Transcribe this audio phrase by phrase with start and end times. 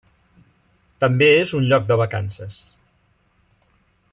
[1.03, 2.59] També és un lloc de vacances.